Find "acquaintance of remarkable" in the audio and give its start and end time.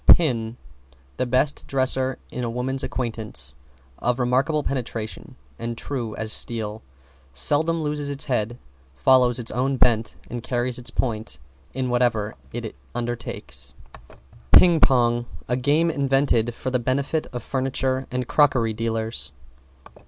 2.81-4.63